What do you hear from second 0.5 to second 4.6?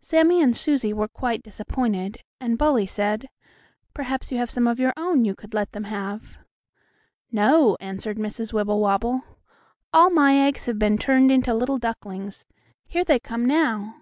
Susie were quite disappointed, and Bully said: "Perhaps you have